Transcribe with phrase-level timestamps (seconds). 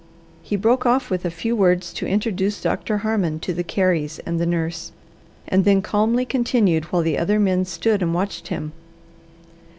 [0.41, 4.39] He broke off with a few words to introduce Doctor Harmon to the Careys and
[4.39, 4.91] the nurse,
[5.47, 8.71] and then calmly continued while the other men stood and watched him.